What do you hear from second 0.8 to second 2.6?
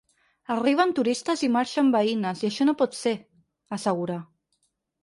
turistes i marxen veïnes i